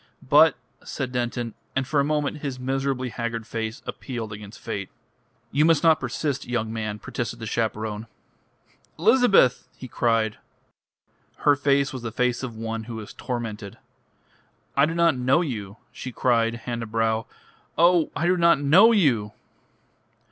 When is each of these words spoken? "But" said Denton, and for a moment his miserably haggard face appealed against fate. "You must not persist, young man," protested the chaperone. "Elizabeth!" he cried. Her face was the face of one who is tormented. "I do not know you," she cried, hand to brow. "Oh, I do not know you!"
"But" 0.27 0.55
said 0.83 1.11
Denton, 1.11 1.53
and 1.75 1.85
for 1.87 1.99
a 1.99 2.03
moment 2.03 2.37
his 2.39 2.59
miserably 2.59 3.09
haggard 3.09 3.45
face 3.45 3.83
appealed 3.85 4.33
against 4.33 4.59
fate. 4.59 4.89
"You 5.51 5.63
must 5.63 5.83
not 5.83 5.99
persist, 5.99 6.47
young 6.47 6.73
man," 6.73 6.97
protested 6.97 7.37
the 7.37 7.45
chaperone. 7.45 8.07
"Elizabeth!" 8.97 9.69
he 9.77 9.87
cried. 9.87 10.39
Her 11.45 11.55
face 11.55 11.93
was 11.93 12.01
the 12.01 12.11
face 12.11 12.41
of 12.41 12.55
one 12.55 12.85
who 12.85 12.99
is 12.99 13.13
tormented. 13.13 13.77
"I 14.75 14.87
do 14.87 14.95
not 14.95 15.15
know 15.15 15.41
you," 15.41 15.77
she 15.91 16.11
cried, 16.11 16.55
hand 16.55 16.81
to 16.81 16.87
brow. 16.87 17.27
"Oh, 17.77 18.09
I 18.15 18.25
do 18.25 18.37
not 18.37 18.59
know 18.59 18.91
you!" 18.91 19.33